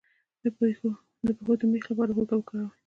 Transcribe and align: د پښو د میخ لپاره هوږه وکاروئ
د 1.25 1.27
پښو 1.35 1.53
د 1.59 1.61
میخ 1.71 1.83
لپاره 1.91 2.11
هوږه 2.15 2.35
وکاروئ 2.37 2.69